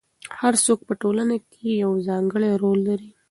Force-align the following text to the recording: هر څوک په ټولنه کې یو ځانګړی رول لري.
هر 0.39 0.53
څوک 0.65 0.79
په 0.87 0.93
ټولنه 1.01 1.35
کې 1.51 1.67
یو 1.83 1.91
ځانګړی 2.07 2.51
رول 2.61 2.79
لري. 2.89 3.09